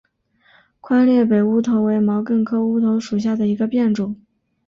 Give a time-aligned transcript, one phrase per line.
[0.79, 4.19] 宽裂北乌头为毛茛科乌头属下的一个变种。